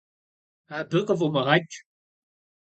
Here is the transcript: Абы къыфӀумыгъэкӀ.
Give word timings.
Абы 0.77 0.99
къыфӀумыгъэкӀ. 1.07 1.75